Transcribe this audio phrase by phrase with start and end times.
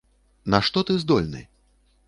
[0.53, 1.47] На што ты здольны?